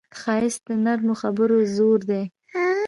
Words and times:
ښایست 0.19 0.61
د 0.69 0.71
نرمو 0.85 1.13
خبرو 1.21 1.57
زور 1.75 1.99
دی 2.09 2.23